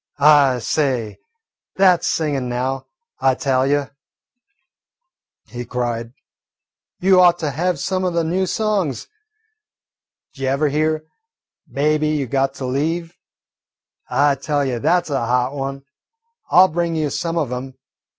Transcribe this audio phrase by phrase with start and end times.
[0.17, 1.19] "I say,
[1.75, 2.87] that 's singin' now,
[3.19, 3.91] I tell you,"
[5.45, 6.13] he cried.
[6.99, 9.05] "You ought to have some o' the new songs.
[10.33, 11.03] D' jever hear
[11.71, 13.15] 'Baby, you got to leave'?
[14.09, 15.83] I tell you, that 's a hot one.
[16.49, 17.75] I 'll bring you some of 'em.